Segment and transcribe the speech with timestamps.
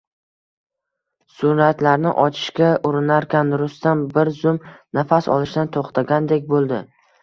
[1.41, 4.61] Suratlarni ochishga urinarkan, Rustam bir zum
[5.01, 6.87] nafas olishdan to`xtagandek bo`ldi